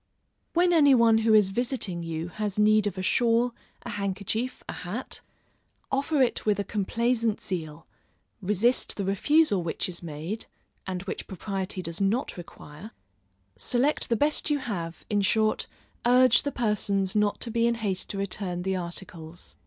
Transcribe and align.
When 0.53 0.73
any 0.73 0.95
one 0.95 1.19
who 1.19 1.35
is 1.35 1.49
visiting 1.49 2.01
you 2.01 2.29
has 2.29 2.57
need 2.57 2.87
of 2.87 2.97
a 2.97 3.03
shawl, 3.03 3.53
a 3.83 3.91
handkerchief, 3.91 4.63
a 4.67 4.73
hat, 4.73 5.21
offer 5.91 6.23
it 6.23 6.43
with 6.43 6.59
a 6.59 6.63
complaisant 6.63 7.39
zeal, 7.39 7.85
resist 8.41 8.97
the 8.97 9.05
refusal 9.05 9.61
which 9.61 9.87
is 9.87 10.01
made 10.01 10.47
(and 10.87 11.03
which 11.03 11.27
propriety 11.27 11.83
does 11.83 12.01
not 12.01 12.35
require) 12.35 12.93
select 13.59 14.09
the 14.09 14.15
best 14.15 14.49
you 14.49 14.57
have, 14.57 15.05
in 15.07 15.21
short, 15.21 15.67
urge 16.03 16.41
the 16.41 16.51
persons 16.51 17.15
not 17.15 17.39
to 17.41 17.51
be 17.51 17.67
in 17.67 17.75
haste 17.75 18.09
to 18.09 18.17
return 18.17 18.63
the 18.63 18.75
articles. 18.75 19.55